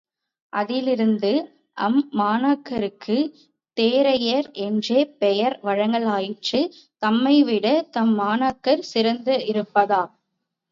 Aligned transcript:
அதிலிருந்து 0.53 1.29
அம் 1.77 1.99
மாணக்கர்க்கு 2.19 3.17
தேரையர் 3.77 4.49
என்றே 4.65 4.99
பெயர் 5.21 5.57
வழங்கலாயிற்று— 5.63 6.63
தம்மைவிடத் 7.01 7.87
தம் 7.91 8.13
மாணாக்கர் 8.19 8.85
சிறந்திருப்பதா? 8.91 10.03